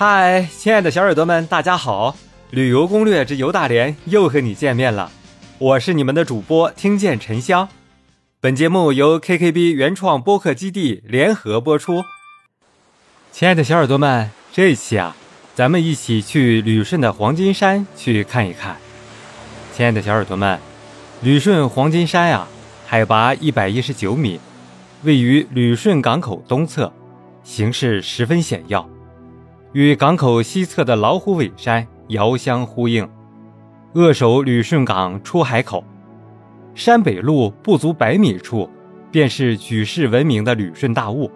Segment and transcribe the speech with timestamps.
[0.00, 2.14] 嗨，亲爱的小耳朵们，大家好！
[2.50, 5.10] 旅游攻略之游大连又和你见面了，
[5.58, 7.68] 我是你们的主播听见沉香。
[8.40, 12.04] 本节目由 KKB 原创播客基地联合播出。
[13.32, 15.16] 亲爱的小耳朵们，这一期啊，
[15.56, 18.76] 咱们一起去旅顺的黄金山去看一看。
[19.74, 20.60] 亲爱的小耳朵们，
[21.22, 22.46] 旅顺黄金山呀，
[22.86, 24.38] 海拔一百一十九米，
[25.02, 26.92] 位于旅顺港口东侧，
[27.42, 28.88] 形势十分险要。
[29.72, 33.06] 与港口西侧的老虎尾山遥相呼应，
[33.92, 35.84] 扼守旅顺港出海口。
[36.74, 38.70] 山北路不足百米处，
[39.10, 41.30] 便是举世闻名的旅顺大雾。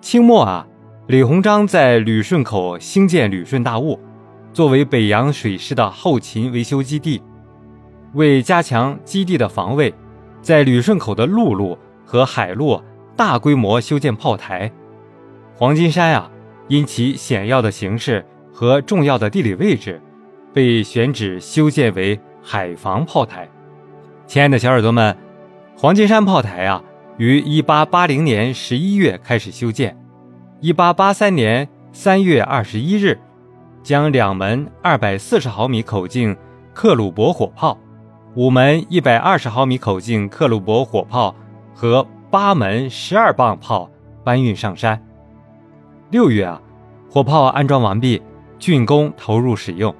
[0.00, 0.66] 清末啊，
[1.06, 3.96] 李鸿章在旅顺口兴建旅顺大雾，
[4.52, 7.22] 作为北洋水师的后勤维修基地。
[8.14, 9.94] 为加强基地的防卫，
[10.42, 12.82] 在旅顺口的陆路和海路
[13.14, 14.72] 大规模修建炮台。
[15.54, 16.28] 黄金山啊。
[16.68, 20.00] 因其险要的形势和重要的地理位置，
[20.52, 23.48] 被选址修建为海防炮台。
[24.26, 25.16] 亲爱的小耳朵们，
[25.76, 26.82] 黄金山炮台啊，
[27.16, 29.96] 于1880年11月开始修建
[30.60, 33.18] ，1883年3月21日，
[33.82, 36.36] 将两门240毫米口径
[36.74, 37.78] 克虏伯火炮、
[38.34, 41.34] 五门120毫米口径克虏伯火炮
[41.74, 43.90] 和八门12磅炮
[44.22, 45.02] 搬运上山。
[46.10, 46.58] 六月啊，
[47.10, 48.22] 火炮安装完毕，
[48.58, 49.94] 竣工投入使用。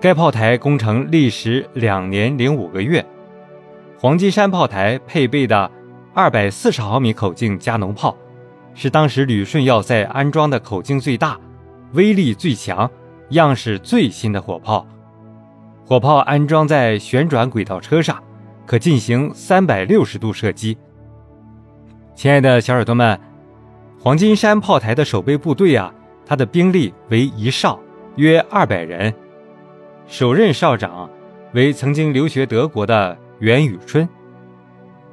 [0.00, 3.04] 该炮台工程历时两年零五个月。
[3.98, 5.70] 黄金山炮台配备的
[6.14, 8.16] 二百四十毫米口径加农炮，
[8.72, 11.38] 是当时旅顺要塞安装的口径最大、
[11.92, 12.90] 威力最强、
[13.30, 14.86] 样式最新的火炮。
[15.84, 18.22] 火炮安装在旋转轨道车上，
[18.64, 20.78] 可进行三百六十度射击。
[22.14, 23.25] 亲爱的小耳朵们。
[24.06, 25.92] 黄金山炮台的守备部队啊，
[26.24, 27.76] 他的兵力为一哨，
[28.14, 29.12] 约二百人。
[30.06, 31.10] 首任哨长
[31.54, 34.08] 为曾经留学德国的袁宇春，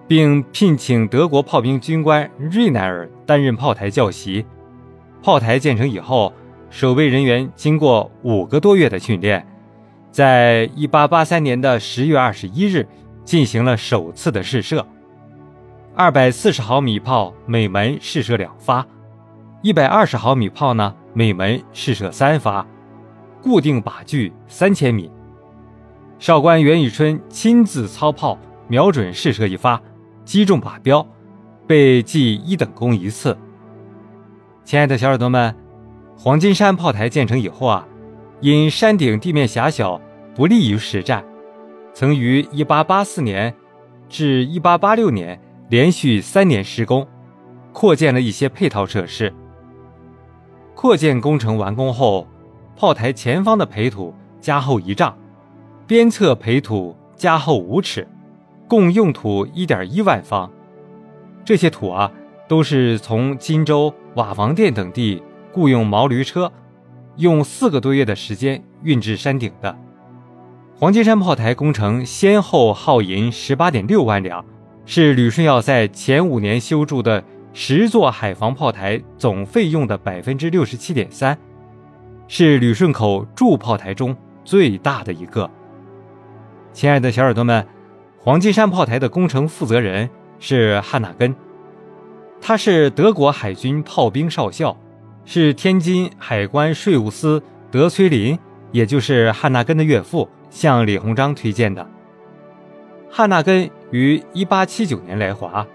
[0.07, 4.45] 并聘请德国炮兵军官瑞奈尔担任炮台教习。
[5.23, 6.31] 炮台建成以后，
[6.69, 9.43] 守备人员经过五个多月的训练，
[10.11, 12.87] 在一八八三年的十月二十一日
[13.25, 14.85] 进行了首次的试射。
[15.95, 18.83] 二百四十毫米炮每门试射两发，
[19.61, 22.65] 一百二十毫米炮呢每门试射三发，
[23.43, 25.11] 固定靶距三千米。
[26.17, 29.79] 少官袁宇春亲自操炮，瞄准试射一发，
[30.25, 31.05] 击中靶标，
[31.67, 33.37] 被记一等功一次。
[34.65, 35.55] 亲爱的小耳朵们，
[36.17, 37.87] 黄金山炮台建成以后啊，
[38.41, 40.01] 因山顶地面狭小，
[40.33, 41.23] 不利于实战，
[41.93, 43.53] 曾于一八八四年
[44.09, 45.39] 至一八八六年。
[45.73, 47.07] 连续三年施工，
[47.71, 49.33] 扩建了一些配套设施。
[50.75, 52.27] 扩建工程完工后，
[52.75, 55.17] 炮台前方的培土加厚一丈，
[55.87, 58.07] 边侧培土加厚五尺，
[58.67, 60.47] 共用土一点一万方。
[61.43, 62.11] 这些土啊，
[62.47, 66.51] 都是从荆州、瓦房店等地雇用毛驴车，
[67.15, 69.75] 用四个多月的时间运至山顶的。
[70.77, 74.45] 黄金山炮台工程先后耗银十八点六万两。
[74.85, 77.23] 是旅顺要塞前五年修筑的
[77.53, 81.37] 十座海防炮台总费用的百分之六十七点三，
[82.27, 85.49] 是旅顺口驻炮台中最大的一个。
[86.73, 87.65] 亲爱的小耳朵们，
[88.17, 91.33] 黄金山炮台的工程负责人是汉纳根，
[92.41, 94.75] 他是德国海军炮兵少校，
[95.23, 98.37] 是天津海关税务司德崔林，
[98.71, 101.87] 也就是汉纳根的岳父，向李鸿章推荐的。
[103.09, 103.71] 汉纳根。
[103.93, 105.65] 于1879年来华，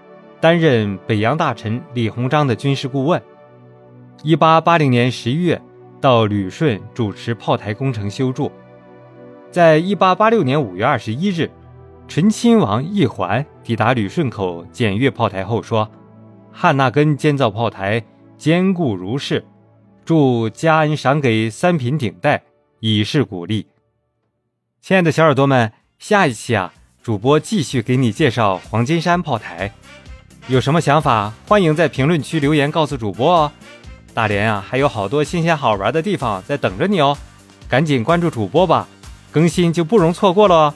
[0.41, 3.21] 担任北洋大臣李鸿章的军事顾问。
[4.25, 5.61] 1880年11月
[6.01, 8.51] 到旅顺主持炮台工程修筑。
[9.49, 11.51] 在1886年5月21日，
[12.09, 15.89] 醇亲王奕环抵达旅顺口检阅炮台后说
[16.51, 18.03] ：“汉纳根建造炮台
[18.37, 19.45] 坚固如是，
[20.03, 22.43] 祝加恩赏给三品顶戴，
[22.81, 23.67] 以示鼓励。”
[24.83, 26.73] 亲爱的小耳朵们，下一期啊。
[27.09, 29.73] 主播继续给你介绍黄金山炮台，
[30.47, 33.51] 有什么想法，欢迎在评论区留言告诉主播哦。
[34.13, 37.17] 大连啊，还有好多新鲜好玩的地方在等着你哦，
[37.67, 38.87] 赶紧关注主播吧，
[39.31, 40.75] 更新就不容错过了。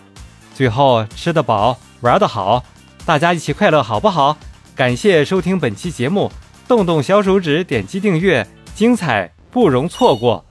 [0.56, 2.65] 最后吃得饱，玩得好，
[3.06, 4.36] 大家一起快乐好不好？
[4.75, 6.31] 感谢收听本期节目，
[6.68, 10.44] 动动小手指点击订阅，精彩不容错过。